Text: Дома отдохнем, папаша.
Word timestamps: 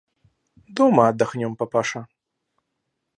Дома 0.77 1.03
отдохнем, 1.11 1.55
папаша. 1.59 2.01